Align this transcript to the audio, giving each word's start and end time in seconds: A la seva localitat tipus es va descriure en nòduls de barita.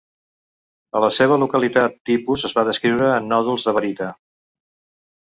A 0.99 1.01
la 1.05 1.09
seva 1.17 1.37
localitat 1.43 2.01
tipus 2.13 2.49
es 2.51 2.57
va 2.61 2.67
descriure 2.73 3.13
en 3.21 3.31
nòduls 3.37 3.71
de 3.71 3.79
barita. 3.81 4.13